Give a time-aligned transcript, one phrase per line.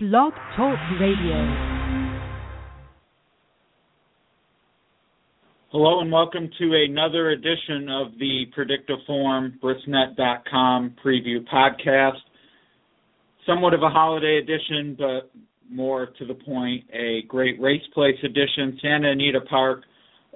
[0.00, 1.34] Blog Talk Radio.
[5.72, 12.20] Hello and welcome to another edition of the Predicteform Brisnet.com preview podcast.
[13.44, 15.32] Somewhat of a holiday edition, but
[15.68, 18.78] more to the point, a great race place edition.
[18.80, 19.82] Santa Anita Park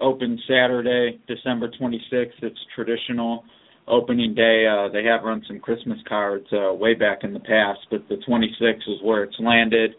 [0.01, 2.33] opens Saturday, December 26th.
[2.43, 3.45] It's traditional
[3.89, 4.67] opening day.
[4.67, 8.17] Uh, they have run some Christmas cards uh, way back in the past, but the
[8.29, 9.93] 26th is where it's landed.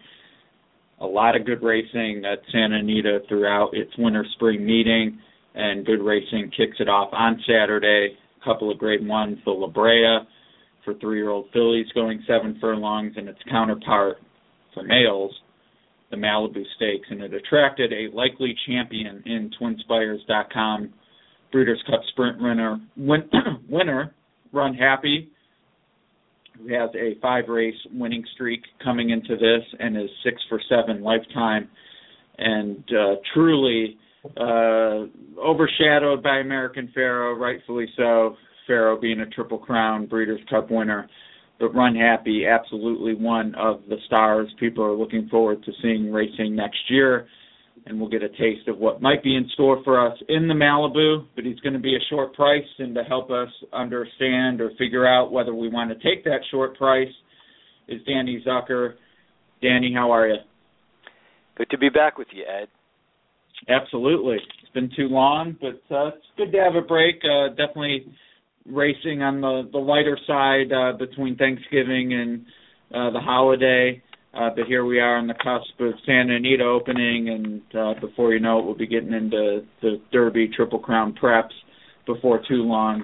[1.02, 5.20] A lot of good racing at Santa Anita throughout its winter spring meeting,
[5.55, 8.17] and good racing kicks it off on Saturday.
[8.41, 10.20] A couple of great ones, the La Brea
[10.84, 14.17] for three-year-old fillies going seven furlongs, and its counterpart
[14.73, 15.31] for males,
[16.11, 20.94] the Malibu Stakes, and it attracted a likely champion in TwinSpires.com
[21.53, 23.30] Breeders' Cup Sprint winner, win,
[23.70, 24.13] winner
[24.53, 25.30] Runhappy,
[26.57, 31.02] who has a five race winning streak coming into this and is six for seven
[31.02, 31.70] lifetime,
[32.38, 33.97] and uh, truly
[34.38, 35.05] uh,
[35.39, 38.35] overshadowed by American Pharoah, rightfully so.
[38.66, 41.08] Pharoah being a Triple Crown Breeders' Cup winner,
[41.59, 46.80] but Runhappy, absolutely one of the stars people are looking forward to seeing racing next
[46.89, 47.28] year
[47.86, 50.53] and we'll get a taste of what might be in store for us in the
[50.53, 51.26] Malibu.
[51.36, 55.06] But he's going to be a short price, and to help us understand or figure
[55.06, 57.12] out whether we want to take that short price
[57.88, 58.94] is Danny Zucker.
[59.62, 60.38] Danny, how are you?
[61.58, 62.67] Good to be back with you, Ed.
[63.70, 64.36] Absolutely.
[64.36, 67.22] It's been too long, but uh, it's good to have a break.
[67.23, 68.06] Uh, definitely
[68.66, 72.45] racing on the the lighter side uh, between Thanksgiving and
[72.94, 74.02] uh, the holiday.
[74.34, 78.34] Uh, but here we are on the cusp of Santa Anita opening, and uh, before
[78.34, 81.53] you know it, we'll be getting into the Derby Triple Crown preps
[82.08, 83.03] before too long.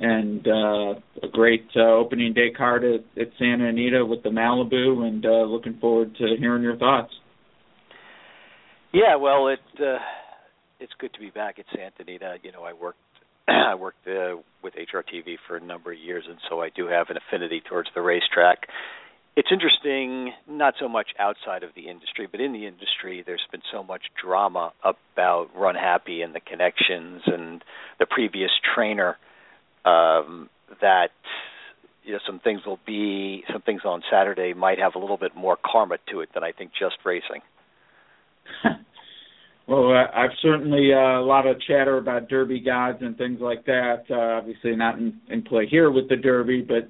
[0.00, 5.08] And uh, a great uh, opening day card at, at Santa Anita with the Malibu,
[5.08, 7.12] and uh, looking forward to hearing your thoughts.
[8.92, 9.98] Yeah, well, it uh,
[10.78, 12.36] it's good to be back at Santa Anita.
[12.42, 12.98] You know, I worked
[13.48, 17.08] I worked uh, with HRTV for a number of years, and so I do have
[17.10, 18.68] an affinity towards the racetrack
[19.38, 23.62] it's interesting, not so much outside of the industry, but in the industry, there's been
[23.70, 27.62] so much drama about Runhappy and the connections and
[28.00, 29.16] the previous trainer
[29.84, 30.50] um,
[30.80, 31.10] that
[32.02, 35.36] you know some things will be some things on Saturday might have a little bit
[35.36, 37.42] more karma to it than I think just racing.
[39.68, 44.04] Well, I've certainly uh, a lot of chatter about Derby gods and things like that.
[44.10, 46.88] Uh, obviously, not in, in play here with the Derby, but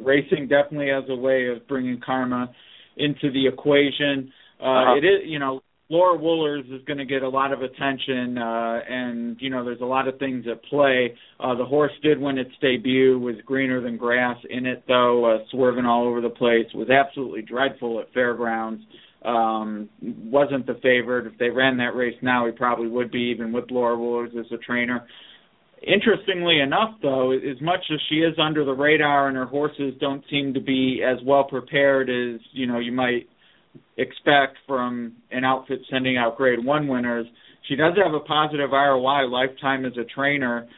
[0.00, 2.48] racing definitely has a way of bringing karma
[2.96, 4.32] into the equation.
[4.60, 4.98] Uh, uh-huh.
[4.98, 8.78] It is, you know, Laura Wohlers is going to get a lot of attention, uh,
[8.88, 11.12] and you know, there's a lot of things at play.
[11.40, 15.38] Uh, the horse did win its debut, was greener than grass in it, though, uh,
[15.50, 18.84] swerving all over the place, was absolutely dreadful at fairgrounds
[19.24, 21.26] um, wasn't the favorite.
[21.26, 24.46] If they ran that race now, he probably would be, even with Laura Wohlers as
[24.52, 25.06] a trainer.
[25.82, 30.22] Interestingly enough, though, as much as she is under the radar and her horses don't
[30.30, 33.28] seem to be as well prepared as you know you might
[33.96, 37.26] expect from an outfit sending out Grade One winners,
[37.68, 40.68] she does have a positive ROI lifetime as a trainer.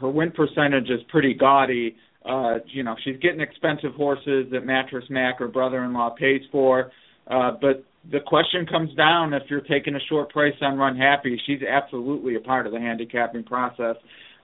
[0.00, 1.96] Her win percentage is pretty gaudy.
[2.24, 6.92] Uh, you know, she's getting expensive horses that Mattress Mac, her brother-in-law, pays for.
[7.26, 11.60] Uh, but the question comes down if you're taking a short price on Runhappy, she's
[11.62, 13.96] absolutely a part of the handicapping process.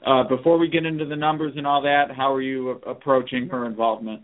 [0.06, 3.48] Uh, before we get into the numbers and all that, how are you a- approaching
[3.48, 4.22] her involvement?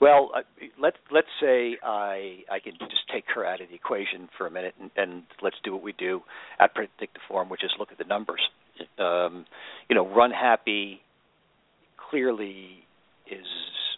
[0.00, 0.40] Well, uh,
[0.80, 4.50] let's let's say I I can just take her out of the equation for a
[4.50, 6.20] minute, and, and let's do what we do
[6.60, 8.40] at Predicteform, which is look at the numbers.
[8.98, 9.46] Um,
[9.88, 11.00] you know, Runhappy
[12.10, 12.84] clearly
[13.26, 13.46] is.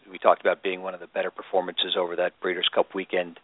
[0.09, 3.41] We talked about being one of the better performances over that Breeders' Cup weekend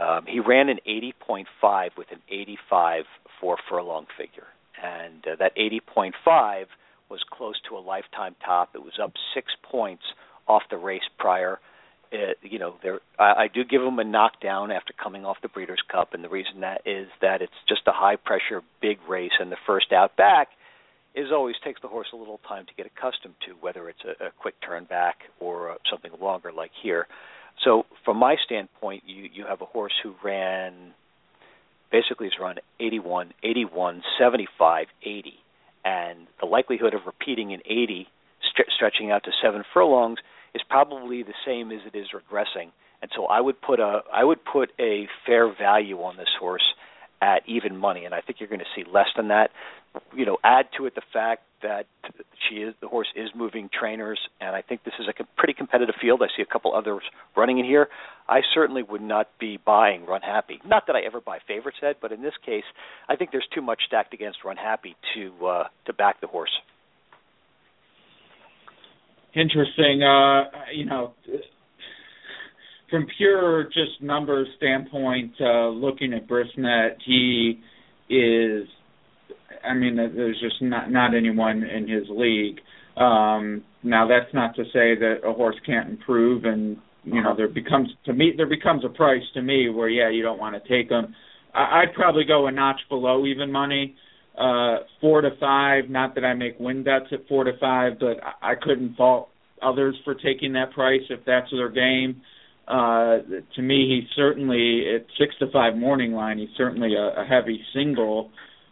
[0.00, 3.04] um, he ran an 80.5 with an 85
[3.40, 4.46] four furlong figure,
[4.82, 6.66] and uh, that 80.5
[7.10, 8.70] was close to a lifetime top.
[8.74, 10.02] It was up six points
[10.46, 11.58] off the race prior.
[12.12, 15.48] Uh, you know, there I, I do give him a knockdown after coming off the
[15.48, 19.32] Breeders' Cup, and the reason that is that it's just a high pressure big race,
[19.38, 20.48] and the first out back
[21.14, 24.26] is always takes the horse a little time to get accustomed to, whether it's a,
[24.26, 27.06] a quick turn back or uh, something longer like here.
[27.64, 30.94] So from my standpoint, you you have a horse who ran
[31.90, 35.34] basically has run 81, 81, 75, 80,
[35.84, 38.06] and the likelihood of repeating an 80,
[38.54, 40.18] st- stretching out to seven furlongs,
[40.54, 42.70] is probably the same as it is regressing.
[43.02, 46.74] And so I would put a I would put a fair value on this horse
[47.22, 49.50] at even money, and I think you're going to see less than that.
[50.14, 51.86] You know, add to it the fact that
[52.48, 55.94] she is the horse is moving trainers, and I think this is a pretty competitive
[56.00, 56.22] field.
[56.22, 57.02] I see a couple others
[57.36, 57.88] running in here.
[58.28, 60.64] I certainly would not be buying Runhappy.
[60.64, 62.64] Not that I ever buy favorites, Ed, but in this case,
[63.08, 66.56] I think there's too much stacked against Runhappy to uh, to back the horse.
[69.34, 70.02] Interesting.
[70.02, 71.14] Uh, you know,
[72.90, 77.60] from pure just numbers standpoint, uh, looking at Brisnet, he
[78.08, 78.66] is
[79.64, 82.60] I mean, there's just not not anyone in his league.
[82.96, 87.48] Um, now that's not to say that a horse can't improve, and you know there
[87.48, 90.68] becomes to me there becomes a price to me where yeah you don't want to
[90.68, 91.14] take him.
[91.54, 93.96] I, I'd probably go a notch below even money,
[94.38, 95.88] uh, four to five.
[95.88, 99.28] Not that I make win bets at four to five, but I, I couldn't fault
[99.62, 102.22] others for taking that price if that's their game.
[102.66, 103.18] Uh,
[103.56, 106.38] to me, he's certainly at six to five morning line.
[106.38, 108.30] He's certainly a, a heavy single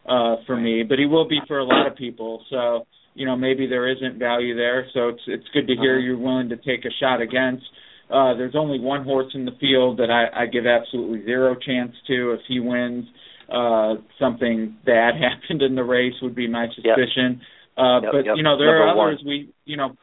[0.09, 2.45] uh, for me, but he will be for a lot of people.
[2.51, 4.87] So you know maybe there isn't value there.
[4.95, 6.07] So it's it's good to hear uh-huh.
[6.07, 7.65] you're willing to take a shot against.
[8.11, 11.93] Uh, there's only one horse in the field that I, I give absolutely zero chance
[12.07, 12.33] to.
[12.33, 13.05] If he wins,
[13.53, 17.41] uh, something bad happened in the race would be my suspicion.
[17.41, 17.77] Yep.
[17.77, 18.35] Uh, yep, but yep.
[18.37, 19.21] you know there number are others.
[19.23, 19.29] One.
[19.29, 19.97] We you know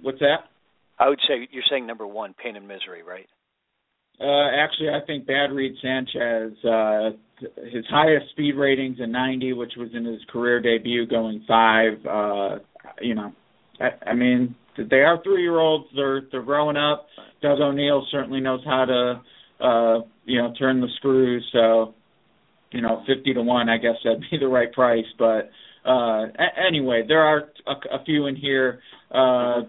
[0.00, 0.46] what's that?
[0.98, 3.26] I would say you're saying number one, pain and misery, right?
[4.20, 7.10] Uh, actually, I think Bad Read Sanchez, uh,
[7.70, 11.92] his highest speed ratings in 90, which was in his career debut, going five.
[12.06, 12.58] Uh,
[13.00, 13.32] you know,
[13.78, 15.86] I, I mean, they are three-year-olds.
[15.94, 17.06] They're they're growing up.
[17.42, 21.46] Doug O'Neill certainly knows how to, uh, you know, turn the screws.
[21.52, 21.94] So,
[22.72, 25.04] you know, 50 to one, I guess that'd be the right price.
[25.18, 25.50] But
[25.86, 28.80] uh, a- anyway, there are a, a few in here
[29.10, 29.62] uh,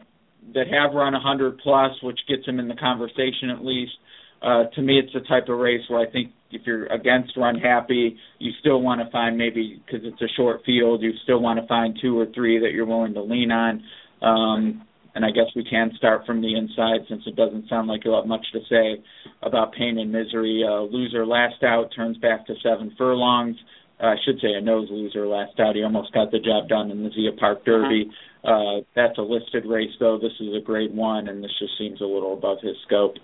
[0.54, 3.92] that have run 100 plus, which gets them in the conversation at least
[4.42, 8.16] uh, to me, it's the type of race where I think if you're against Runhappy,
[8.40, 11.68] you still want to find maybe because it's a short field, you still want to
[11.68, 13.84] find two or three that you're willing to lean on.
[14.22, 14.84] Um,
[15.16, 18.20] and I guess we can start from the inside since it doesn't sound like you'll
[18.22, 19.04] have much to say
[19.42, 20.64] about pain and misery.
[20.68, 23.58] Uh, loser last out turns back to seven furlongs.
[24.00, 25.76] Uh, I should say a nose loser last out.
[25.76, 28.12] He almost got the job done in the Zia Park Derby.
[28.44, 28.78] Uh-huh.
[28.78, 30.20] Uh, that's a listed race though.
[30.22, 33.16] This is a grade one, and this just seems a little above his scope.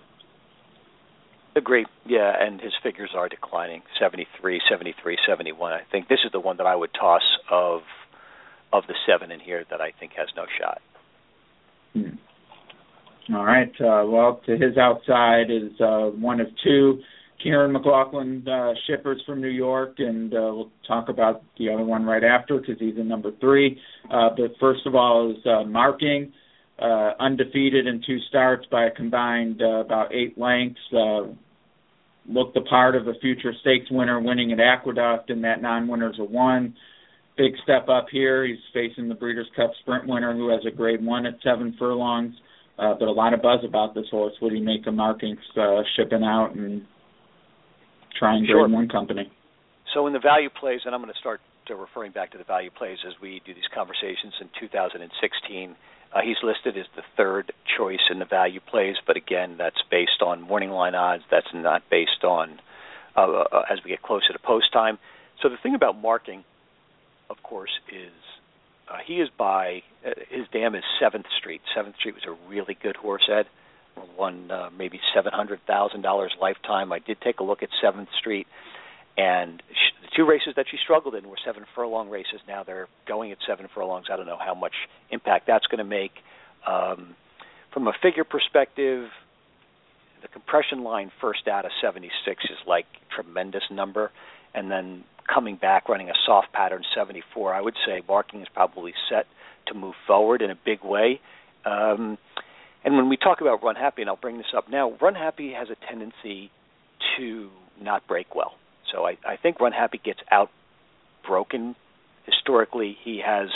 [1.56, 1.86] Agree.
[2.04, 5.72] Yeah, and his figures are declining 73, 73, 71.
[5.72, 7.82] I think this is the one that I would toss of
[8.72, 10.82] of the seven in here that I think has no shot.
[11.92, 13.34] Hmm.
[13.36, 13.72] All right.
[13.80, 17.00] Uh, well, to his outside is uh, one of two.
[17.44, 22.04] Kiaran McLaughlin uh, shippers from New York, and uh, we'll talk about the other one
[22.04, 23.80] right after because he's in number three.
[24.10, 26.32] Uh, but first of all is uh, marking
[26.78, 30.80] uh, undefeated in two starts by a combined uh, about eight lengths.
[30.92, 31.22] Uh,
[32.26, 36.24] looked the part of a future stakes winner winning at Aqueduct, and that non-winner's a
[36.24, 36.74] one.
[37.36, 38.46] Big step up here.
[38.46, 42.34] He's facing the Breeders' Cup Sprint winner, who has a grade one at seven furlongs.
[42.78, 44.34] Uh, but a lot of buzz about this horse.
[44.42, 46.82] Would he make of markings uh, shipping out and
[48.18, 48.62] trying sure.
[48.62, 49.30] grade one company?
[49.94, 52.44] So in the value plays, and I'm going to start uh, referring back to the
[52.44, 55.76] value plays as we do these conversations in 2016
[56.14, 60.22] uh, he's listed as the third choice in the value plays, but again, that's based
[60.22, 61.24] on morning line odds.
[61.30, 62.60] That's not based on
[63.16, 64.98] uh, uh, as we get closer to post time.
[65.42, 66.44] So the thing about marking,
[67.28, 68.12] of course, is
[68.88, 71.62] uh, he is by uh, his dam is Seventh Street.
[71.74, 73.46] Seventh Street was a really good horse, Ed.
[74.16, 76.92] Won uh, maybe seven hundred thousand dollars lifetime.
[76.92, 78.46] I did take a look at Seventh Street
[79.16, 82.40] and she, the two races that she struggled in were seven furlong races.
[82.48, 84.06] Now they're going at seven furlongs.
[84.10, 84.74] I don't know how much
[85.10, 86.12] impact that's going to make.
[86.66, 87.14] Um,
[87.72, 89.08] from a figure perspective,
[90.22, 94.10] the compression line first out of 76 is like tremendous number,
[94.54, 97.54] and then coming back running a soft pattern 74.
[97.54, 99.26] I would say Marking is probably set
[99.66, 101.20] to move forward in a big way.
[101.64, 102.18] Um,
[102.84, 105.76] and when we talk about Runhappy, and I'll bring this up now, Runhappy has a
[105.88, 106.50] tendency
[107.16, 108.54] to not break well.
[108.94, 110.50] So I, I think Runhappy gets out
[111.26, 111.74] broken.
[112.26, 113.48] Historically, he has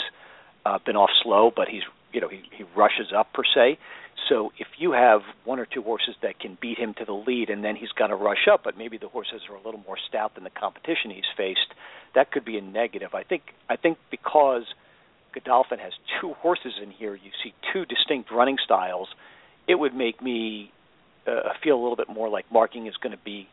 [0.65, 3.79] uh, been off slow, but he's you know he, he rushes up per se.
[4.27, 7.49] So if you have one or two horses that can beat him to the lead,
[7.49, 9.97] and then he's going to rush up, but maybe the horses are a little more
[10.09, 11.73] stout than the competition he's faced,
[12.15, 13.13] that could be a negative.
[13.13, 14.63] I think I think because
[15.33, 19.07] Godolphin has two horses in here, you see two distinct running styles.
[19.67, 20.71] It would make me
[21.25, 23.47] uh, feel a little bit more like marking is going to be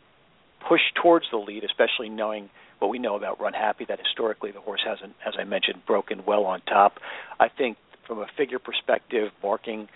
[0.69, 4.83] push towards the lead, especially knowing what we know about Runhappy, that historically the horse
[4.87, 6.95] hasn't, as I mentioned, broken well on top.
[7.41, 9.89] I think from a figure perspective, Marking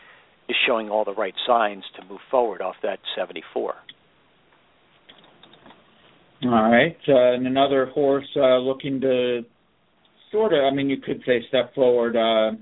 [0.48, 3.74] is showing all the right signs to move forward off that 74.
[6.42, 9.42] All right, uh, and another horse uh, looking to
[10.32, 10.60] sort of.
[10.60, 12.16] I mean, you could say step forward.
[12.16, 12.56] Uh,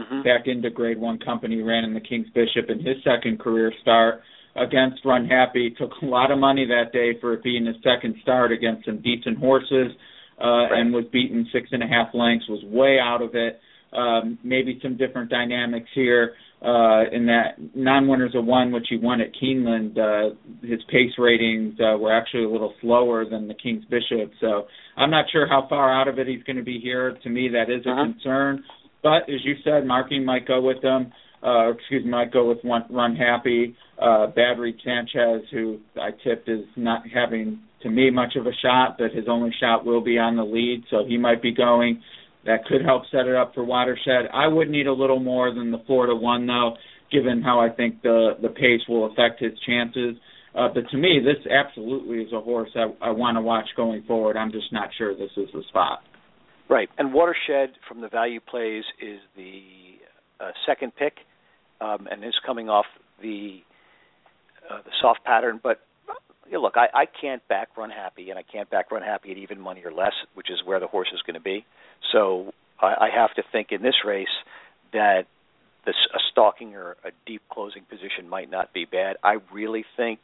[0.00, 0.22] mm-hmm.
[0.22, 4.20] Back into Grade One company, ran in the King's Bishop in his second career start
[4.56, 5.76] against Runhappy.
[5.76, 9.00] Took a lot of money that day for it being his second start against some
[9.02, 9.92] decent horses,
[10.42, 10.80] uh, right.
[10.80, 12.48] and was beaten six and a half lengths.
[12.48, 13.60] Was way out of it.
[13.92, 19.20] Um, maybe some different dynamics here uh, in that non-winners of one, which he won
[19.20, 19.98] at Keeneland.
[19.98, 24.66] Uh, his pace ratings uh, were actually a little slower than the King's Bishop, so
[24.96, 27.18] I'm not sure how far out of it he's going to be here.
[27.22, 28.12] To me, that is a uh-huh.
[28.12, 28.64] concern.
[29.02, 31.12] But as you said, marking might go with them.
[31.42, 33.74] Uh, excuse me, might go with one run happy.
[34.00, 38.96] Uh, Bad Sanchez, who I tipped is not having to me much of a shot,
[38.98, 42.02] but his only shot will be on the lead, so he might be going.
[42.44, 44.26] That could help set it up for Watershed.
[44.32, 46.76] I would need a little more than the four to one though,
[47.10, 50.16] given how I think the the pace will affect his chances.
[50.54, 54.02] Uh, but to me, this absolutely is a horse I, I want to watch going
[54.02, 54.36] forward.
[54.36, 56.00] I'm just not sure this is the spot.
[56.68, 59.62] Right, and Watershed from the value plays is the
[60.40, 61.14] uh, second pick,
[61.80, 62.86] um, and is coming off
[63.22, 63.60] the
[64.70, 65.60] uh, the soft pattern.
[65.62, 65.80] But
[66.46, 69.60] you know, look, I, I can't back Runhappy, and I can't back Runhappy at even
[69.60, 71.64] money or less, which is where the horse is going to be.
[72.12, 74.28] So I, I have to think in this race
[74.92, 75.26] that
[75.86, 79.16] this, a stalking or a deep closing position might not be bad.
[79.22, 80.18] I really think,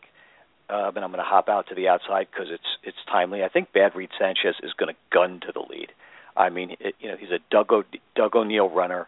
[0.68, 3.44] uh, and I'm going to hop out to the outside because it's it's timely.
[3.44, 5.92] I think Bad Read Sanchez is going to gun to the lead.
[6.36, 7.84] I mean, it, you know, he's a Doug, o,
[8.14, 9.06] Doug O'Neill runner.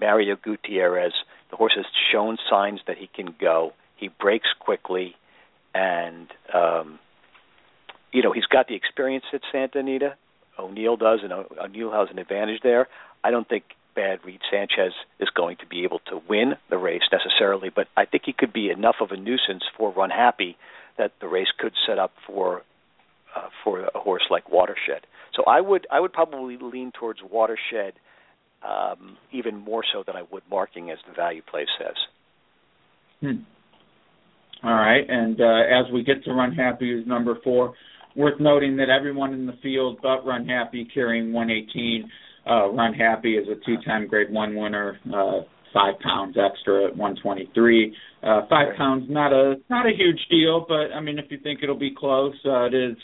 [0.00, 1.12] Mario Gutierrez.
[1.50, 3.72] The horse has shown signs that he can go.
[3.96, 5.14] He breaks quickly,
[5.74, 6.98] and um,
[8.12, 10.16] you know he's got the experience at Santa Anita.
[10.58, 12.88] O'Neill does, and O'Neill has an advantage there.
[13.24, 13.64] I don't think
[13.94, 18.04] Bad Read Sanchez is going to be able to win the race necessarily, but I
[18.04, 20.56] think he could be enough of a nuisance for Runhappy
[20.98, 22.62] that the race could set up for
[23.34, 25.06] uh, for a horse like Watershed.
[25.34, 27.94] So I would I would probably lean towards Watershed
[28.66, 31.96] um, even more so than I would marking as the value play says.
[33.20, 33.42] Hmm.
[34.62, 37.72] All right, and uh, as we get to Runhappy, who's number four,
[38.14, 42.10] worth noting that everyone in the field but Runhappy carrying 118.
[42.46, 45.40] Uh, Runhappy is a two-time Grade One winner, uh,
[45.72, 47.96] five pounds extra at 123.
[48.22, 51.60] Uh, five pounds, not a not a huge deal, but I mean, if you think
[51.62, 52.96] it'll be close, uh, it is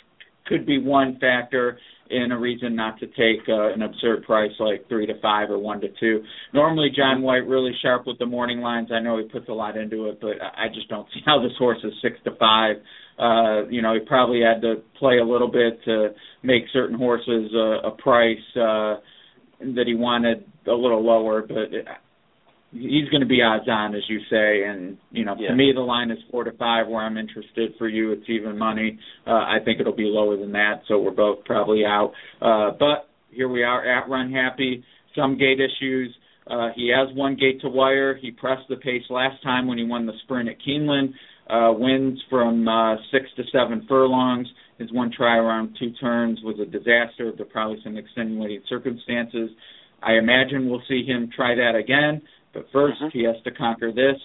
[0.47, 1.79] could be one factor
[2.11, 5.59] in a reason not to take uh, an absurd price like three to five or
[5.59, 6.23] one to two.
[6.53, 8.89] Normally, Jon White really sharp with the morning lines.
[8.93, 11.53] I know he puts a lot into it, but I just don't see how this
[11.59, 12.77] horse is six to five.
[13.19, 16.11] Uh, you know, he probably had to play a little bit to
[16.43, 18.97] make certain horses uh, a price uh,
[19.61, 21.73] that he wanted a little lower, but
[22.79, 24.65] he's going to be odds on, as you say.
[24.65, 25.49] And you know, yeah.
[25.49, 26.87] to me, the line is four to five.
[26.89, 28.99] Where I'm interested for you, it's even money.
[29.27, 32.13] Uh, I think it'll be lower than that, so we're both probably out.
[32.41, 34.83] Uh, but here we are at Runhappy.
[35.15, 36.15] Some gate issues.
[36.47, 38.17] Uh, he has one gate to wire.
[38.17, 41.13] He pressed the pace last time when he won the sprint at Keeneland.
[41.49, 44.49] Uh, wins from uh, six to seven furlongs.
[44.79, 47.33] His one try around two turns was a disaster.
[47.37, 49.51] There probably some extenuating circumstances.
[50.03, 52.23] I imagine we'll see him try that again.
[52.57, 53.13] But 1st Mhm.
[53.13, 54.19] he has to conquer this.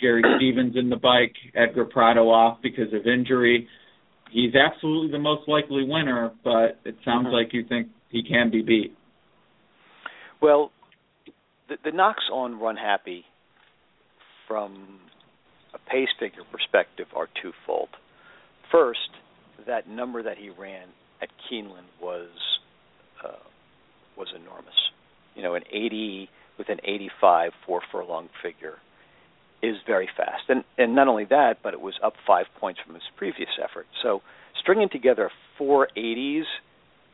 [0.00, 3.68] Gary Stevens in the bike, Edgar Prado off because of injury.
[4.28, 7.32] He's absolutely the most likely winner, but it sounds Mhm.
[7.32, 8.96] like you think he can be beat.
[10.40, 10.72] Well,
[11.68, 13.24] the, the knocks on Runhappy
[14.48, 14.98] from
[15.72, 17.90] a pace figure perspective are twofold.
[18.68, 19.10] First,
[19.64, 22.58] that number that he ran at Keeneland was
[23.22, 23.38] uh,
[24.16, 24.90] was enormous.
[25.36, 28.78] You know, an 80 with an 85 four furlong figure
[29.62, 32.94] is very fast, and and not only that, but it was up five points from
[32.94, 33.86] his previous effort.
[34.02, 34.22] So
[34.60, 36.44] stringing together four 80s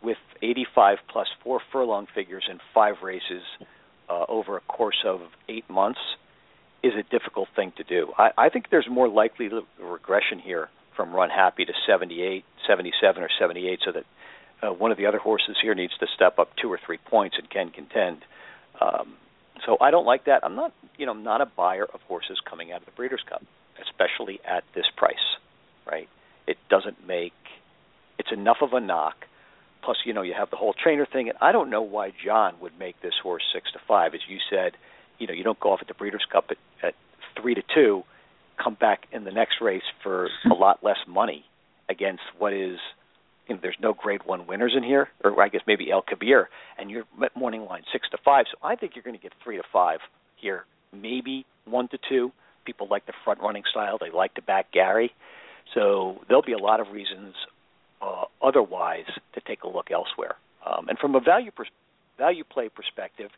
[0.02, 3.42] with 85 plus four furlong figures in five races
[4.08, 6.00] uh, over a course of eight months
[6.82, 8.12] is a difficult thing to do.
[8.18, 9.48] I, I think there's more likely
[9.80, 14.04] regression here from Runhappy to 78, 77, or 78, so that
[14.62, 17.36] uh, one of the other horses here needs to step up two or three points
[17.38, 18.18] and can contend.
[18.80, 19.14] Um,
[19.66, 20.44] so I don't like that.
[20.44, 23.22] I'm not, you know, I'm not a buyer of horses coming out of the Breeders'
[23.28, 23.42] Cup,
[23.80, 25.14] especially at this price.
[25.86, 26.08] Right?
[26.46, 27.32] It doesn't make.
[28.18, 29.16] It's enough of a knock.
[29.84, 32.54] Plus, you know, you have the whole trainer thing, and I don't know why Jon
[32.60, 34.14] would make this horse six to five.
[34.14, 34.72] As you said,
[35.18, 36.94] you know, you don't go off at the Breeders' Cup at, at
[37.40, 38.04] three to two,
[38.62, 41.44] come back in the next race for a lot less money
[41.88, 42.78] against what is
[43.48, 46.46] you know, there's no grade one winners in here, or I guess maybe El Kabeir,
[46.78, 48.46] and your morning line six to five.
[48.50, 50.00] So I think you're going to get three to five
[50.36, 52.32] here, maybe one to two.
[52.64, 55.12] People like the front running style; they like to back Gary.
[55.74, 57.34] So there'll be a lot of reasons
[58.00, 60.36] uh, otherwise to take a look elsewhere.
[60.64, 61.70] Um, and from a value pers-
[62.18, 63.30] value play perspective,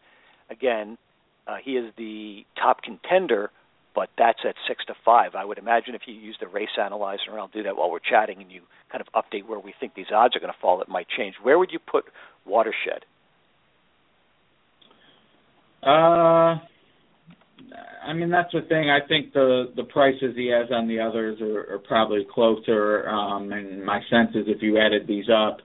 [0.51, 0.99] again,
[1.47, 3.51] uh, he is the top contender,
[3.95, 5.35] but that's at six to five.
[5.35, 7.99] I would imagine if you use the race analyzer, and I'll do that while we're
[7.99, 10.81] chatting, and you kind of update where we think these odds are going to fall,
[10.83, 11.35] it might change.
[11.43, 12.05] Where would you put
[12.47, 13.05] Watershed?
[15.83, 16.59] Uh,
[18.07, 18.91] I mean that's the thing.
[18.91, 23.09] I think the the prices he has on the others are, are probably closer.
[23.09, 25.59] Um, and my sense is if you added these up,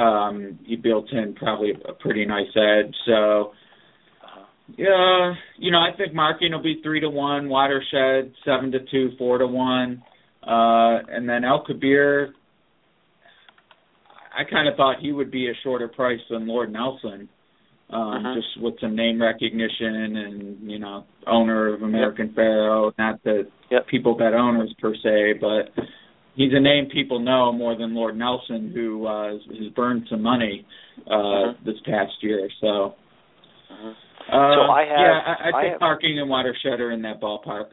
[0.00, 2.94] um, you built in probably a pretty nice edge.
[3.06, 3.52] So
[4.76, 9.10] yeah, you know, I think marking will be three to one, Watershed seven to two,
[9.18, 10.02] four to one,
[10.42, 12.28] uh, and then El Kabeir.
[14.34, 17.28] I kind of thought he would be a shorter price than Lord Nelson,
[17.90, 18.34] um, uh-huh.
[18.34, 22.36] just with some name recognition and you know, owner of American yep.
[22.36, 22.92] Pharoah.
[22.98, 23.86] Not that yep.
[23.88, 25.84] people bet owners per se, but
[26.34, 30.66] he's a name people know more than Lord Nelson, who uh, has burned some money
[31.06, 31.52] uh, uh-huh.
[31.64, 32.48] this past year.
[32.60, 32.94] So.
[33.70, 33.92] Uh-huh.
[34.32, 34.98] Uh, so I have.
[34.98, 37.66] Yeah, I, I think I have, Marking and Watershed are in that ballpark.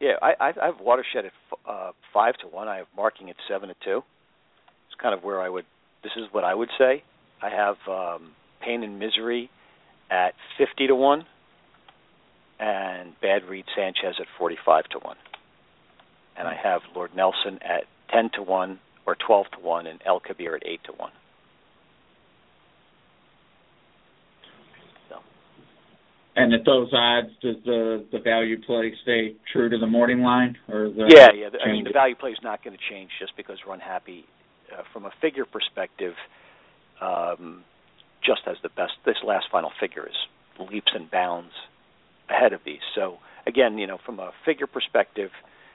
[0.00, 1.32] Yeah, I, I have Watershed at
[1.68, 2.66] uh, five to one.
[2.66, 4.02] I have Marking at seven to two.
[4.88, 5.64] It's kind of where I would.
[6.02, 7.04] This is what I would say.
[7.40, 8.32] I have um,
[8.64, 9.48] Pain and Misery
[10.10, 11.24] at fifty to one,
[12.58, 15.16] and Bad Read Sanchez at forty-five to one,
[16.36, 20.18] and I have Lord Nelson at ten to one or twelve to one, and El
[20.20, 21.12] Kabeir at eight to one.
[26.36, 30.56] And at those odds, does the the value play stay true to the morning line,
[30.68, 31.48] or the yeah, yeah?
[31.64, 34.24] I mean, the value play is not going to change just because Runhappy,
[34.72, 36.14] uh, from a figure perspective,
[37.00, 37.62] um,
[38.24, 38.94] just as the best.
[39.06, 40.16] This last final figure is
[40.58, 41.52] leaps and bounds
[42.28, 42.82] ahead of these.
[42.96, 45.30] So again, you know, from a figure perspective,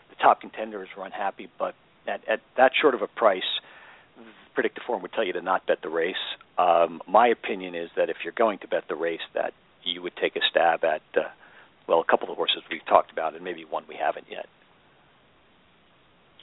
[0.10, 1.76] the top contenders is Runhappy, but
[2.08, 3.44] at, at that short of a price,
[4.58, 6.16] Predicteform would tell you to not bet the race.
[6.58, 10.16] Um, my opinion is that if you're going to bet the race, that you would
[10.22, 11.30] take a stab at, uh,
[11.88, 14.48] well, a couple of horses we've talked about, and maybe one we haven't yet.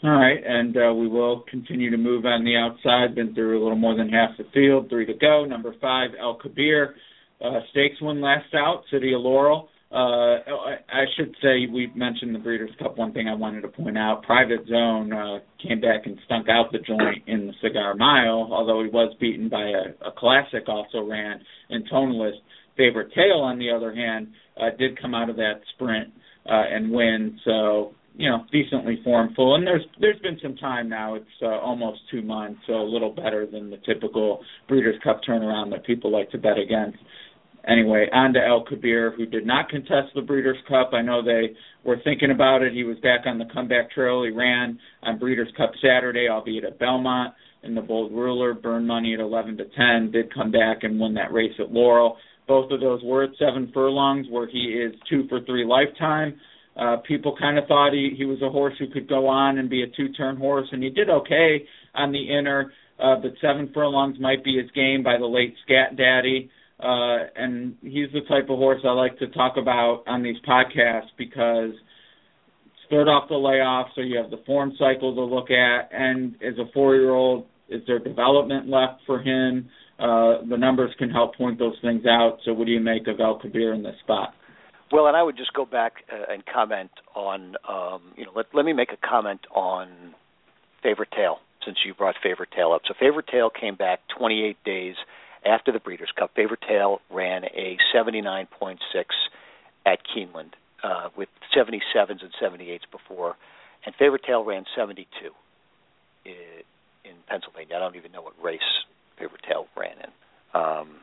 [0.03, 3.15] All right, and uh, we will continue to move on the outside.
[3.15, 4.91] Been through a little more than half the field.
[4.91, 5.47] Three to go.
[5.47, 6.95] Number five, El Kabeir.
[7.43, 9.69] Uh, stakes one last out, City of Laurel.
[9.91, 10.43] Uh,
[10.91, 12.99] I should say we mentioned the Breeders' Cup.
[12.99, 16.73] One thing I wanted to point out: Private Zone uh, came back and stunk out
[16.73, 21.09] the joint in the Cigar Mile, although he was beaten by a, a classic also
[21.09, 22.41] ran in Tonalist.
[22.77, 24.29] Favorite Tale, on the other hand,
[24.61, 26.13] uh, did come out of that sprint
[26.49, 27.39] uh, and win.
[27.45, 29.57] So you know, decently formful.
[29.57, 31.15] And there's there's been some time now.
[31.15, 35.71] It's uh, almost two months, so a little better than the typical Breeders' Cup turnaround
[35.73, 36.99] that people like to bet against.
[37.69, 40.91] Anyway, on to El Kabeir, who did not contest the Breeders' Cup.
[40.93, 42.73] I know they were thinking about it.
[42.73, 44.23] He was back on the comeback trail.
[44.23, 47.35] He ran on Breeders' Cup Saturday, albeit at Belmont.
[47.63, 50.13] In the Bold Ruler, burned money at 11 to 10.
[50.13, 52.17] Did come back and win that race at Laurel.
[52.47, 56.39] Both of those were at seven furlongs, where he is two for three lifetime.
[56.77, 59.71] Uh, people kind of thought he, he was a horse who could go on and
[59.71, 62.73] be a two-turn horse, and he did okay on the inner.
[62.99, 66.51] Uh, but seven furlongs might be his game by the late Scat Daddy.
[66.79, 71.09] Uh, and he's the type of horse I like to talk about on these podcasts
[71.17, 71.71] because
[72.91, 75.91] third off the layoff, so you have the form cycle to look at.
[75.93, 79.69] And as a four-year-old, is there development left for him?
[79.99, 82.39] Uh, the numbers can help point those things out.
[82.45, 84.35] So, what do you make of El Kabeir in this spot?
[84.93, 88.47] Well, and I would just go back uh, and comment on, um, you know, let,
[88.55, 90.15] let me make a comment on
[90.83, 92.83] Favorite Tale since you brought Favorite Tale up.
[92.87, 94.95] So Favorite Tale came back 28 days
[95.45, 96.31] after the Breeders' Cup.
[96.37, 98.77] Favorite Tale ran a 79.6
[99.85, 100.53] at Keeneland
[100.85, 103.37] uh, with 77s and 78s before,
[103.85, 105.07] and Favorite Tale ran 72
[106.25, 106.33] in,
[107.05, 107.77] in Pennsylvania.
[107.77, 108.61] I don't even know what race
[109.19, 110.61] Favorite Tale ran in.
[110.61, 110.97] Um,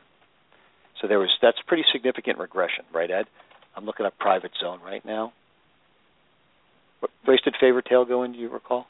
[1.00, 3.26] so there was that's pretty significant regression, right, Ed?
[3.76, 5.32] I'm looking up Private Zone right now.
[7.00, 8.32] What race did Favorite Tale go in?
[8.32, 8.86] Do you recall?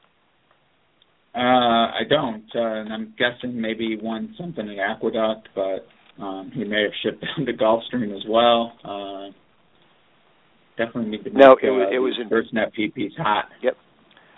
[1.35, 5.89] Uh, I don't, uh, and I'm guessing maybe he won something in Aqueduct, but
[6.23, 8.73] um, he may have shipped down to Gulfstream as well.
[8.85, 9.33] Uh,
[10.77, 11.31] definitely need to.
[11.31, 13.47] No, it was it was in Brisnet PP's hot.
[13.63, 13.77] Yep.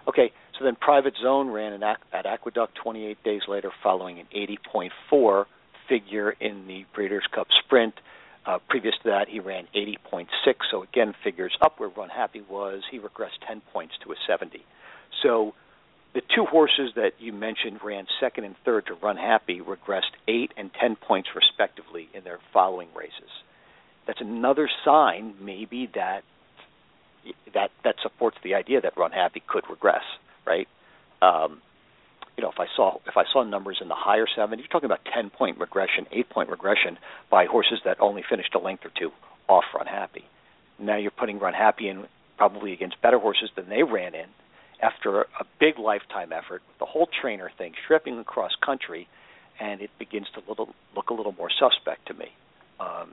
[0.08, 5.44] Okay, so then Private Zone ran in, at Aqueduct 28 days later, following an 80.4
[5.88, 7.94] figure in the Breeders' Cup Sprint.
[8.44, 10.26] Uh, previous to that, he ran 80.6,
[10.70, 12.82] so again, figures up where Runhappy was.
[12.90, 14.64] He regressed 10 points to a 70.
[15.22, 15.54] So
[16.14, 20.70] the two horses that you mentioned ran second and third to Runhappy regressed 8 and
[20.80, 23.30] 10 points respectively in their following races.
[24.06, 26.22] That's another sign, maybe, that
[27.54, 30.04] that that supports the idea that Runhappy could regress,
[30.46, 30.68] right?
[31.22, 31.60] Um,
[32.36, 34.86] you know, if I saw if I saw numbers in the higher seven, you're talking
[34.86, 36.98] about ten point regression, eight point regression
[37.30, 39.10] by horses that only finished a length or two
[39.48, 40.24] off Runhappy.
[40.78, 42.04] Now you're putting Runhappy in
[42.36, 44.26] probably against better horses than they ran in
[44.82, 49.08] after a big lifetime effort, the whole trainer thing, stripping across country,
[49.58, 52.26] and it begins to little, look a little more suspect to me.
[52.78, 53.12] Um,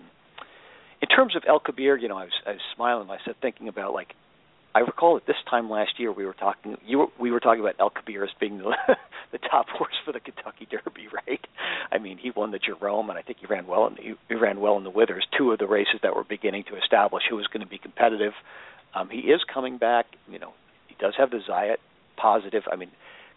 [1.01, 3.09] in terms of El Kabeir, you know, I was, I was smiling.
[3.09, 4.13] I said thinking about like
[4.75, 7.61] I recall at this time last year we were talking you were, we were talking
[7.61, 8.75] about El Kabeir as being the,
[9.31, 11.45] the top horse for the Kentucky Derby, right?
[11.91, 14.35] I mean, he won the Jerome, and I think he ran well in the, he
[14.35, 17.35] ran well in the Withers, two of the races that were beginning to establish who
[17.35, 18.33] was going to be competitive.
[18.95, 20.07] Um, he is coming back.
[20.27, 20.53] You know,
[20.87, 21.77] he does have the Zayat
[22.17, 22.63] positive.
[22.71, 22.89] I mean,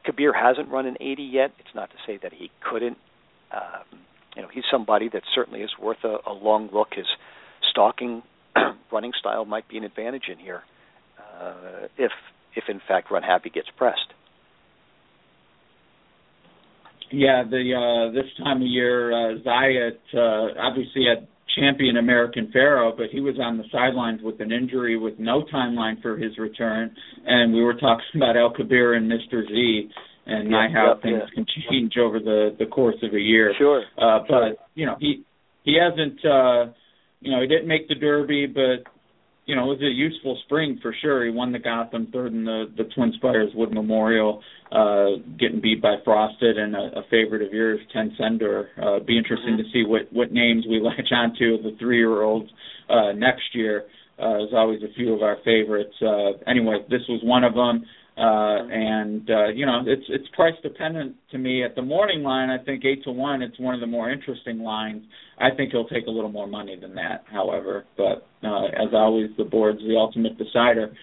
[0.07, 1.53] Kabeir hasn't run an 80 yet.
[1.59, 2.97] It's not to say that he couldn't.
[3.53, 4.01] Um,
[4.37, 6.89] you know, he's somebody that certainly is worth a, a long look.
[6.93, 7.07] His
[7.71, 8.23] stalking
[8.93, 10.63] running style might be an advantage in here
[11.41, 12.13] uh, if
[12.55, 14.13] if in fact Runhappy gets pressed.
[17.11, 22.95] Yeah, the uh, this time of year, uh, Zayat uh, obviously had champion American Pharoah,
[22.97, 26.95] but he was on the sidelines with an injury with no timeline for his return.
[27.25, 29.47] And we were talking about El Kabeir and Mr.
[29.47, 29.89] Z
[30.27, 31.35] and yeah, how yep, things yeah.
[31.35, 33.55] can change over the the course of a year.
[33.57, 33.85] Sure.
[33.97, 35.25] Uh, but you know he
[35.63, 36.73] he hasn't uh,
[37.21, 38.91] you know he didn't make the Derby, but
[39.47, 41.25] you know, it was a useful spring for sure.
[41.25, 45.97] He won the Gotham third in the the TwinSpires Wood Memorial, uh, getting beat by
[46.05, 48.67] Frosted and a, a favorite of yours, Tencendur.
[48.77, 49.63] Uh, be interesting mm-hmm.
[49.63, 52.51] to see what what names we latch onto of the three year olds
[52.91, 53.85] uh, next year.
[54.19, 55.95] Uh, there's always a few of our favorites.
[56.03, 57.85] Uh, anyway, this was one of them.
[58.19, 61.63] Uh, and uh, you know, it's it's price dependent to me.
[61.63, 63.43] At the morning line, I think eight to one.
[63.43, 65.03] It's one of the more interesting lines.
[65.39, 67.85] I think he'll take a little more money than that, however.
[67.99, 70.95] But uh, as always, the board's the ultimate decider.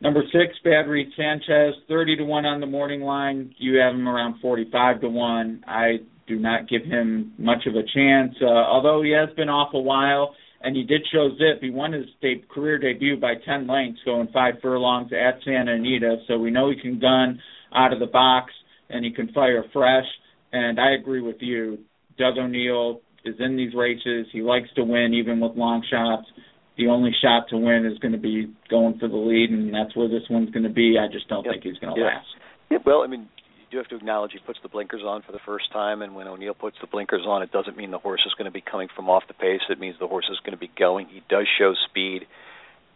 [0.00, 3.54] Number six, Bad Read Sanchez, thirty to one on the morning line.
[3.58, 5.62] You have him around forty-five to one.
[5.68, 9.72] I do not give him much of a chance, uh, although he has been off
[9.72, 11.60] a while and he did show zip.
[11.60, 16.16] He won his de- career debut by 10 lengths, going five furlongs at Santa Anita.
[16.26, 17.40] So we know he can gun
[17.74, 18.52] out of the box
[18.90, 20.06] and he can fire fresh.
[20.52, 21.78] And I agree with you.
[22.18, 24.26] Doug O'Neill is in these races.
[24.32, 26.26] He likes to win, even with long shots.
[26.76, 29.96] The only shot to win is going to be going for the lead, and that's
[29.96, 30.96] where this one's going to be.
[30.98, 32.06] I just don't think he's going to yeah.
[32.06, 32.26] last.
[32.70, 33.28] Yeah, well, I mean,
[33.70, 36.28] do have to acknowledge he puts the blinkers on for the first time, and when
[36.28, 38.88] O'Neill puts the blinkers on, it doesn't mean the horse is going to be coming
[38.94, 39.60] from off the pace.
[39.68, 41.06] It means the horse is going to be going.
[41.08, 42.26] He does show speed.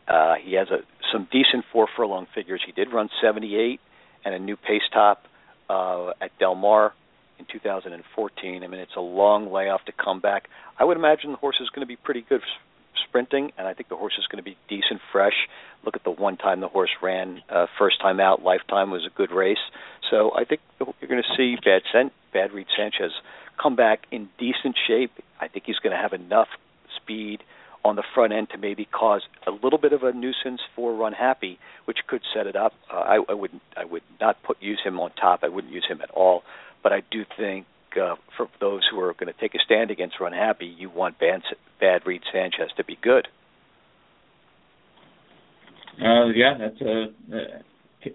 [0.09, 0.79] Uh, he has a
[1.13, 2.63] some decent four furlong figures.
[2.65, 3.81] He did run 78
[4.25, 5.25] and a new pace top
[5.69, 6.93] uh, at Del Mar
[7.39, 8.63] in 2014.
[8.63, 10.49] I mean, it's a long layoff to come back.
[10.79, 12.41] I would imagine the horse is going to be pretty good
[13.09, 15.49] sprinting, and I think the horse is going to be decent, fresh.
[15.85, 19.17] Look at the one time the horse ran, uh, first time out, lifetime was a
[19.17, 19.63] good race.
[20.11, 23.13] So I think you're going to see Bad, San- Bad Read Sanchez
[23.61, 25.13] come back in decent shape.
[25.41, 26.49] I think he's going to have enough
[26.97, 27.43] speed
[27.85, 31.59] on the front end to maybe cause a little bit of a nuisance for Runhappy,
[31.85, 32.73] which could set it up.
[32.93, 35.41] Uh, I, I would I would not put use him on top.
[35.43, 36.43] I wouldn't use him at all.
[36.83, 37.67] But I do think
[38.01, 41.43] uh, for those who are going to take a stand against Runhappy, you want Bad,
[41.81, 43.29] Bad Read Sanchez to be good.
[46.01, 47.05] Uh, yeah, that's a.
[47.33, 47.63] Uh,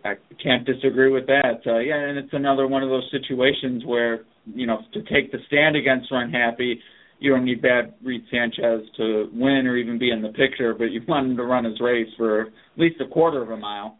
[0.03, 1.61] I can't disagree with that.
[1.65, 5.37] Uh, yeah, and it's another one of those situations where you know to take the
[5.47, 6.75] stand against Runhappy,
[7.19, 10.85] you don't need Bad Read Sanchez to win or even be in the picture, but
[10.85, 13.97] you want him to run his race for at least a quarter of a mile,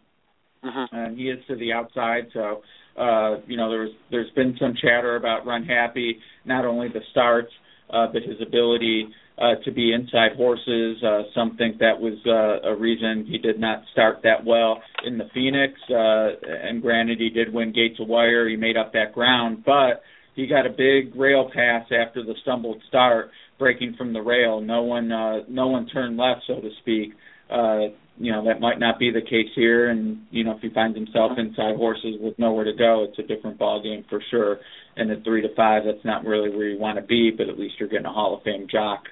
[0.63, 0.95] mm-hmm.
[0.95, 2.23] and he is to the outside.
[2.33, 2.61] So
[2.97, 7.51] uh, you know there's there's been some chatter about Runhappy, not only the starts,
[7.89, 9.07] uh, but his ability
[9.38, 11.01] uh, to be inside horses.
[11.03, 15.17] Uh, some think that was uh, a reason he did not start that well in
[15.17, 15.73] the Phoenix.
[15.89, 16.29] Uh,
[16.67, 18.49] and granted, he did win Gates of Wire.
[18.49, 20.01] He made up that ground, but
[20.36, 23.29] he got a big rail pass after the stumbled start,
[23.60, 24.60] breaking from the rail.
[24.62, 27.13] No one, uh, no one turned left, so to speak.
[27.49, 30.69] Uh, you know that might not be the case here, and you know if he
[30.69, 34.60] finds himself inside horses with nowhere to go, it's a different ball game for sure.
[34.95, 37.60] And at three to five, that's not really where you want to be, but at
[37.60, 39.03] least you're getting a Hall of Fame jock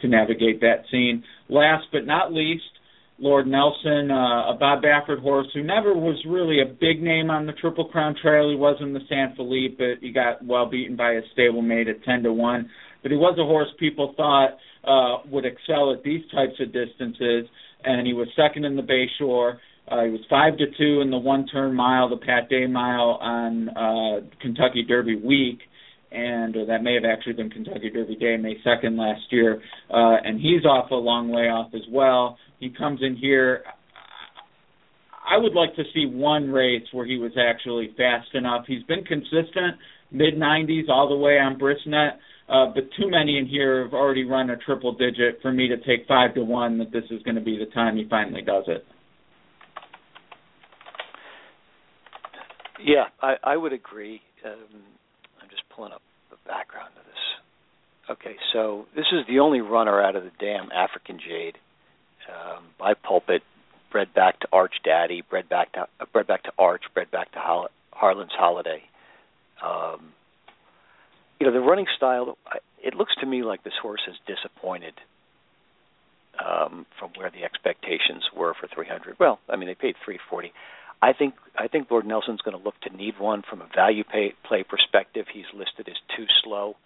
[0.00, 1.22] to navigate that scene.
[1.48, 2.62] Last but not least,
[3.18, 7.46] Lord Nelson, uh, a Bob Baffert horse who never was really a big name on
[7.46, 8.50] the Triple Crown Trail.
[8.50, 12.02] He was in the San Felipe, but he got well beaten by his stablemate at
[12.04, 12.68] ten to one.
[13.02, 17.46] But he was a horse people thought uh, would excel at these types of distances,
[17.84, 19.58] and he was second in the Bayshore.
[19.86, 23.68] Uh, he was five to two in the one-turn mile, the Pat Day mile on
[23.68, 25.60] uh, Kentucky Derby week
[26.14, 29.60] and uh, that may have actually been Kentucky Derby Day, May 2nd last year.
[29.90, 32.38] Uh, and he's off a long layoff as well.
[32.60, 33.64] He comes in here.
[35.28, 38.64] I would like to see one race where he was actually fast enough.
[38.68, 39.76] He's been consistent,
[40.12, 42.12] mid 90s all the way on Brisnet,
[42.48, 45.76] uh, but too many in here have already run a triple digit for me to
[45.78, 48.64] take five to one that this is going to be the time he finally does
[48.66, 48.84] it.
[52.84, 54.20] Yeah, I, I would agree.
[54.44, 54.82] Um,
[55.42, 57.14] I'm just pulling up the background of this.
[58.10, 61.56] Okay, so this is the only runner out of the dam African Jade
[62.28, 63.42] um, by Pulpit,
[63.90, 67.32] bred back to Arch Daddy, bred back to uh, bred back to Arch, bred back
[67.32, 68.82] to Hol- Harlan's Holiday.
[69.64, 70.12] Um,
[71.44, 72.38] you know, the running style.
[72.82, 74.94] It looks to me like this horse is disappointed
[76.42, 79.16] um, from where the expectations were for 300.
[79.20, 80.52] Well, I mean, they paid 340.
[81.02, 84.04] I think I think Lord Nelson's going to look to need one from a value
[84.04, 85.26] pay, play perspective.
[85.32, 86.76] He's listed as too slow.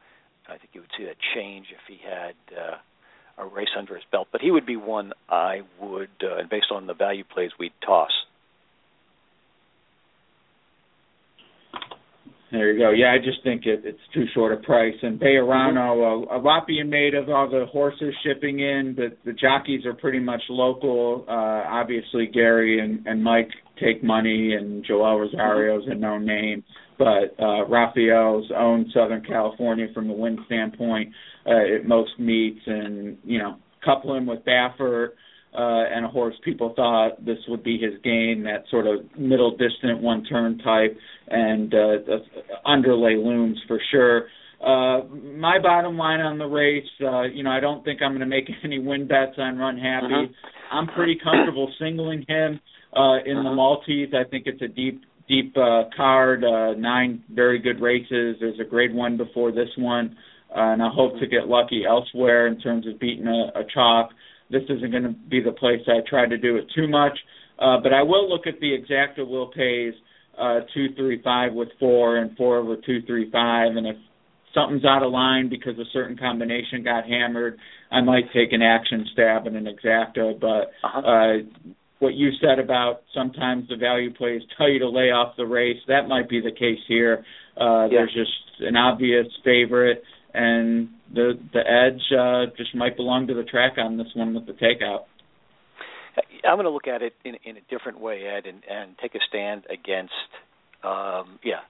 [0.49, 2.79] I think you would see that change if he had uh,
[3.41, 4.27] a race under his belt.
[4.33, 8.11] But he would be one I would, uh, based on the value plays, we'd toss.
[12.51, 12.91] There you go.
[12.91, 14.95] Yeah, I just think it, it's too short a price.
[15.03, 19.35] And Bejarano, uh, a lot being made of all the horses shipping in, but the
[19.35, 21.27] jockeys are pretty much local.
[21.29, 21.33] Uh,
[21.69, 26.65] obviously, Gary and, and Mike take money, and Joel Rosario's a known name.
[26.99, 31.11] But uh, Rafael's own Southern California from the win standpoint
[31.47, 35.11] uh, at most meets, and you know, couple him with Baffert
[35.55, 39.57] uh, and a horse people thought this would be his game, that sort of middle
[39.57, 40.97] distant one turn type,
[41.29, 42.19] and uh,
[42.67, 44.29] underlay looms for sure.
[44.61, 45.05] Uh,
[45.37, 48.27] my bottom line on the race, uh, you know, I don't think I'm going to
[48.27, 50.25] make any win bets on Runhappy.
[50.25, 50.33] Uh-huh.
[50.71, 52.61] I'm pretty comfortable singling him
[52.95, 53.49] uh, in uh-huh.
[53.49, 54.13] the Maltese.
[54.15, 56.45] I think it's a deep, deep uh, card.
[56.45, 58.37] Uh, nine very good races.
[58.41, 60.17] There's a grade one before this one,
[60.51, 64.11] uh, and I hope to get lucky elsewhere in terms of beating a, a chalk
[64.51, 67.19] this isn't going to be the place I try to do it too much.
[67.59, 69.95] Uh, but I will look at the exacta will pays
[70.39, 73.97] uh, two three five with four and four over two three five, and if
[74.55, 77.59] something's out of line because a certain combination got hammered,
[77.91, 80.39] I might take an action stab at an exacta.
[80.41, 81.01] But uh-huh.
[81.01, 81.67] uh,
[81.99, 85.79] what you said about sometimes the value plays tell you to lay off the race,
[85.89, 87.25] that might be the case here.
[87.61, 87.89] Uh, yeah.
[87.91, 90.03] There's just an obvious favorite
[90.35, 94.47] and the the edge uh, just might belong to the track on this one with
[94.47, 95.05] the takeout.
[96.45, 99.15] I'm going to look at it in, in a different way, Ed, and, and take
[99.15, 100.13] a stand against.
[100.83, 101.61] Um, yeah,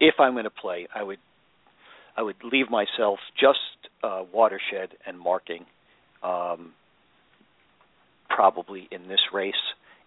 [0.00, 1.18] if I'm going to play, I would
[2.16, 3.58] I would leave myself just
[4.02, 5.66] uh, watershed and marking,
[6.22, 6.72] um,
[8.28, 9.54] probably in this race,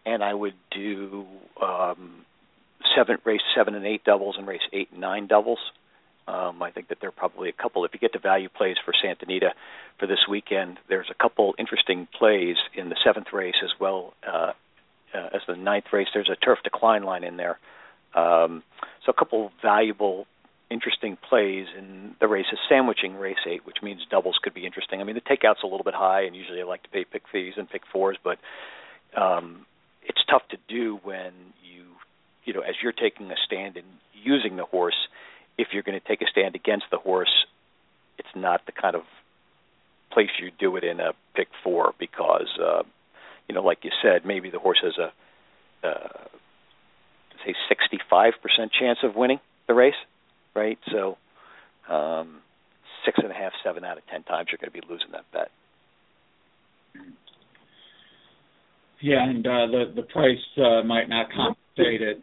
[0.05, 1.25] and I would do
[1.61, 2.25] um,
[2.95, 5.59] seven race seven and eight doubles and race eight and nine doubles.
[6.29, 7.85] Um, I think that there are probably a couple.
[7.85, 9.53] If you get to value plays for Santa Anita
[9.97, 14.53] for this weekend, there's a couple interesting plays in the seventh race as well uh,
[15.15, 16.07] uh, as the ninth race.
[16.13, 17.57] There's a turf decline line in there,
[18.13, 18.63] um,
[19.05, 20.27] so a couple valuable,
[20.69, 25.01] interesting plays in the race is sandwiching race eight, which means doubles could be interesting.
[25.01, 27.23] I mean the takeout's a little bit high, and usually I like to pay pick
[27.31, 28.37] threes and pick fours, but
[29.19, 29.65] um,
[30.03, 31.31] it's tough to do when
[31.63, 31.85] you
[32.45, 35.07] you know as you're taking a stand and using the horse
[35.59, 37.45] if you're going to take a stand against the horse,
[38.17, 39.03] it's not the kind of
[40.11, 42.83] place you do it in a pick four because, uh,
[43.47, 45.11] you know, like you said, maybe the horse has a
[45.87, 46.27] uh,
[47.45, 48.33] say 65%
[48.77, 49.93] chance of winning the race,
[50.55, 50.77] right?
[50.91, 51.17] So
[51.89, 52.39] um,
[53.05, 55.25] six and a half, seven out of ten times you're going to be losing that
[55.31, 55.51] bet.
[59.01, 62.21] Yeah, and uh, the the price uh, might not compensate it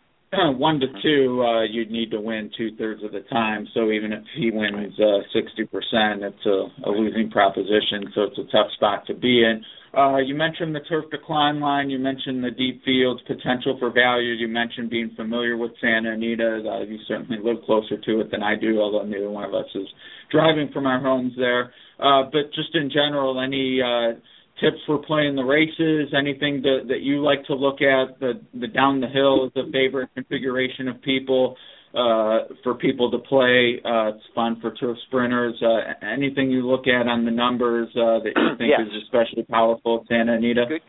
[0.59, 3.66] one to two, uh, you'd need to win two thirds of the time.
[3.75, 8.12] So even if he wins uh, sixty uh, percent, it's a, a losing proposition.
[8.14, 9.62] So it's a tough spot to be in.
[9.96, 11.88] Uh, you mentioned the turf decline line.
[11.88, 14.33] You mentioned the deep fields potential for value.
[14.33, 16.62] You mentioned being familiar with Santa Anita.
[16.68, 19.66] Uh, you certainly live closer to it than I do, although neither one of us
[19.75, 19.87] is
[20.31, 21.72] driving from our homes there.
[21.99, 24.20] Uh, but just in general, any uh,
[24.61, 28.19] tips for playing the races, anything that that you like to look at.
[28.21, 31.57] The the down the hill is a favorite configuration of people
[31.95, 33.81] uh, for people to play.
[33.85, 35.61] Uh, it's fun for turf sprinters.
[35.62, 38.81] Uh, anything you look at on the numbers uh, that you think yes.
[38.87, 40.66] is especially powerful, Santa Anita.
[40.69, 40.83] Good,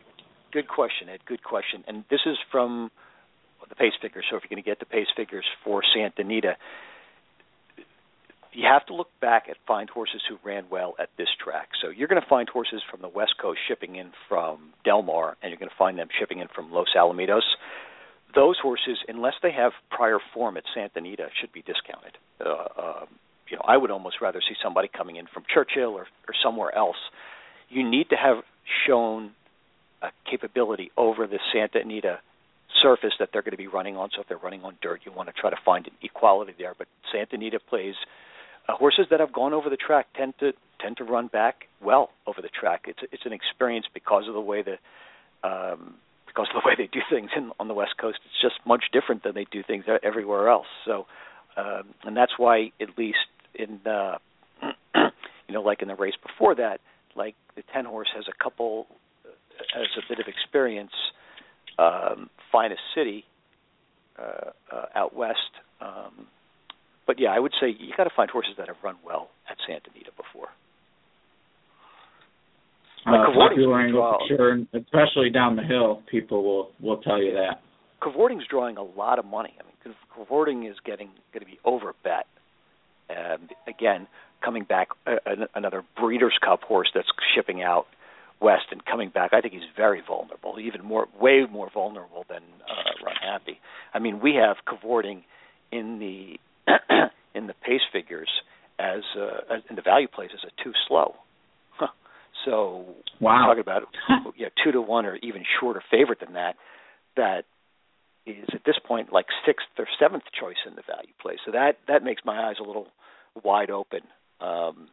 [0.52, 1.20] good question, Ed.
[1.26, 1.84] Good question.
[1.86, 2.90] And this is from
[3.68, 4.24] the pace figures.
[4.30, 6.56] So if you're going to get the pace figures for Santa Anita,
[8.52, 11.68] you have to look back at find horses who ran well at this track.
[11.80, 15.36] So you're going to find horses from the West Coast shipping in from Del Mar,
[15.42, 17.42] and you're going to find them shipping in from Los Alamitos.
[18.34, 22.18] Those horses, unless they have prior form at Santa Anita, should be discounted.
[22.40, 23.06] Uh, uh,
[23.50, 26.74] you know, I would almost rather see somebody coming in from Churchill or, or somewhere
[26.74, 26.96] else.
[27.68, 28.44] You need to have
[28.86, 29.32] shown
[30.02, 32.20] a capability over the Santa Anita
[32.82, 34.10] surface that they're going to be running on.
[34.14, 36.74] So if they're running on dirt, you want to try to find an equality there.
[36.76, 37.94] But Santa Anita plays
[38.68, 42.10] uh, horses that have gone over the track tend to tend to run back well
[42.26, 42.84] over the track.
[42.86, 44.76] It's it's an experience because of the way the
[45.48, 45.94] um,
[46.26, 48.18] because of the way they do things in, on the West Coast.
[48.26, 50.66] It's just much different than they do things everywhere else.
[50.84, 51.06] So,
[51.56, 53.18] um, and that's why at least
[53.54, 54.18] in uh,
[54.94, 56.80] you know like in the race before that,
[57.16, 58.86] like the ten horse has a couple
[59.74, 60.92] has a bit of experience.
[61.78, 63.24] Um, finest city
[64.18, 65.38] uh, uh, out west.
[65.80, 66.26] Um,
[67.08, 69.56] but yeah, I would say you got to find horses that have run well at
[69.66, 70.48] Santa Anita before.
[73.06, 76.02] Uh, popular angle, sure, especially down the hill.
[76.10, 77.62] People will will tell you that.
[78.02, 79.54] Cavorting's drawing a lot of money.
[79.58, 82.26] I mean, Cavorting is getting going to be over bet.
[83.08, 84.06] And again,
[84.44, 85.16] coming back, uh,
[85.54, 87.86] another Breeders' Cup horse that's shipping out
[88.40, 89.32] west and coming back.
[89.32, 93.56] I think he's very vulnerable, even more, way more vulnerable than uh, Runhappy.
[93.94, 95.22] I mean, we have Cavorting
[95.72, 96.38] in the
[97.34, 98.28] in the pace figures
[98.78, 101.14] as uh, in the value plays as a too slow.
[102.44, 102.84] So
[103.20, 103.46] wow.
[103.46, 103.82] talking about
[104.36, 106.56] yeah two to one or even shorter favorite than that.
[107.16, 107.44] That
[108.26, 111.34] is at this point like sixth or seventh choice in the value play.
[111.44, 112.88] So that that makes my eyes a little
[113.42, 114.00] wide open.
[114.40, 114.88] Um,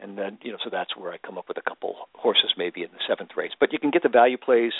[0.00, 2.82] and then you know so that's where I come up with a couple horses maybe
[2.82, 3.52] in the seventh race.
[3.58, 4.72] But you can get the value plays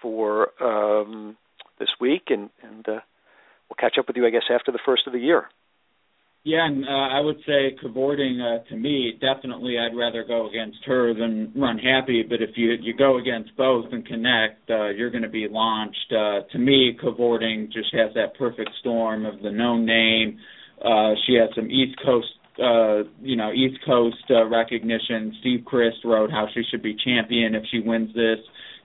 [0.00, 1.36] for um,
[1.80, 3.00] this week, and and uh,
[3.74, 5.46] we'll catch up with you I guess after the first of the year.
[6.46, 10.78] Yeah, and uh, I would say cavorting uh, to me definitely I'd rather go against
[10.84, 12.28] her than Runhappy.
[12.28, 16.12] But if you you go against both and connect, uh, you're going to be launched.
[16.12, 20.38] Uh, to me, cavorting just has that perfect storm of the known name.
[20.84, 22.28] Uh, she has some East Coast,
[22.62, 25.34] uh, you know, East Coast uh, recognition.
[25.40, 28.40] Steve Crist wrote how she should be champion if she wins this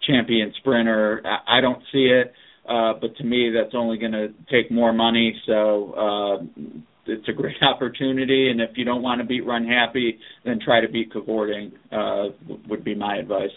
[0.07, 1.21] champion sprinter.
[1.25, 2.31] I, I don't see it.
[2.69, 5.35] Uh, but to me, that's only going to take more money.
[5.47, 6.61] So uh,
[7.07, 8.49] it's a great opportunity.
[8.51, 11.71] And if you don't want to beat Runhappy, then try to beat cavorting.
[11.91, 12.25] Uh,
[12.67, 13.49] would be my advice.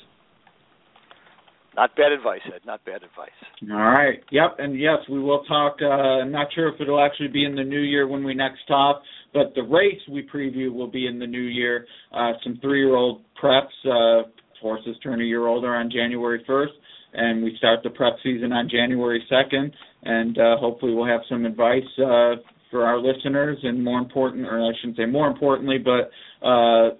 [1.74, 2.60] Not bad advice, Ed.
[2.66, 3.30] Not bad advice.
[3.70, 4.22] All right.
[4.30, 4.56] Yep.
[4.58, 5.76] And yes, we will talk.
[5.80, 8.66] Uh, I'm not sure if it'll actually be in the new year when we next
[8.68, 9.00] talk,
[9.32, 11.86] but the race we preview will be in the new year.
[12.12, 13.68] Uh, some three-year-old preps.
[13.86, 14.28] Uh,
[14.62, 16.68] horses turn a year older on January 1st,
[17.12, 19.72] and we start the prep season on January 2nd.
[20.04, 22.36] And uh, hopefully, we'll have some advice uh,
[22.70, 26.10] for our listeners, and more important, or I shouldn't say more importantly, but
[26.46, 26.90] uh,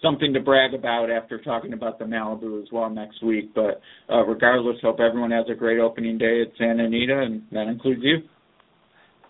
[0.00, 3.52] something to brag about after talking about the Malibu as well next week.
[3.54, 7.66] But uh, regardless, hope everyone has a great opening day at Santa Anita, and that
[7.66, 8.18] includes you.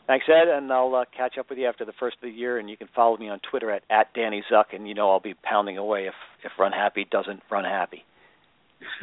[0.07, 2.59] Thanks, Ed, and I'll uh, catch up with you after the first of the year.
[2.59, 5.21] And you can follow me on Twitter at, at Danny Zuck, and you know I'll
[5.21, 8.05] be pounding away if if Runhappy doesn't run happy.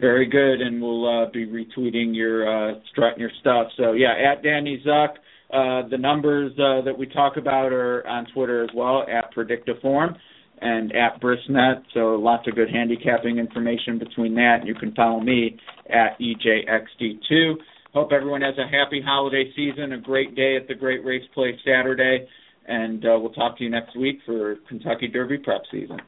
[0.00, 3.68] Very good, and we'll uh, be retweeting your uh, strutting your stuff.
[3.76, 5.14] So yeah, at Danny Zuck.
[5.50, 10.14] Uh, the numbers uh, that we talk about are on Twitter as well at Predicteform
[10.60, 11.82] and at Brisnet.
[11.94, 14.66] So lots of good handicapping information between that.
[14.66, 15.58] You can follow me
[15.88, 17.54] at EJXD2.
[17.94, 21.56] Hope everyone has a happy holiday season, a great day at the Great Race Place
[21.64, 22.28] Saturday,
[22.66, 25.98] and uh, we'll talk to you next week for Kentucky Derby prep season.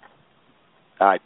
[1.00, 1.20] All right.